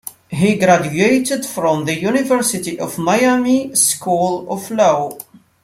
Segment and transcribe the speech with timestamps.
[0.31, 5.15] He graduated from the University of Miami School of Law.